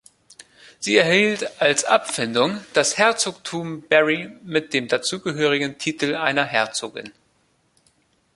Sie 0.79 0.95
erhielt 0.97 1.61
als 1.61 1.85
Abfindung 1.85 2.65
das 2.73 2.97
Herzogtum 2.97 3.81
Berry 3.83 4.31
mit 4.41 4.73
dem 4.73 4.87
dazugehörigen 4.87 5.77
Titel 5.77 6.15
einer 6.15 6.43
Herzogin. 6.43 7.13